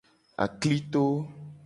[0.45, 1.03] Aklito.